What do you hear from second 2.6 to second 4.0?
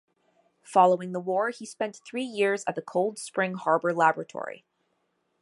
at the Cold Spring Harbor